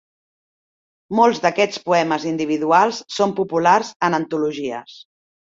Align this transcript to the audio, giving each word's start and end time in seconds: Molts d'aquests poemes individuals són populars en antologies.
Molts 1.19 1.41
d'aquests 1.43 1.81
poemes 1.89 2.25
individuals 2.31 3.03
són 3.19 3.37
populars 3.41 3.93
en 4.09 4.19
antologies. 4.21 4.99